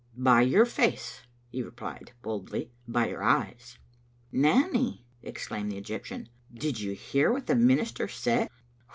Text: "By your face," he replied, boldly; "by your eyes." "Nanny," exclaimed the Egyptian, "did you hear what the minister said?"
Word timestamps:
"By 0.17 0.41
your 0.41 0.65
face," 0.65 1.21
he 1.51 1.61
replied, 1.61 2.13
boldly; 2.23 2.71
"by 2.87 3.09
your 3.09 3.21
eyes." 3.21 3.77
"Nanny," 4.31 5.05
exclaimed 5.21 5.71
the 5.71 5.77
Egyptian, 5.77 6.27
"did 6.51 6.79
you 6.79 6.93
hear 6.95 7.31
what 7.31 7.45
the 7.45 7.53
minister 7.55 8.07
said?" 8.07 8.49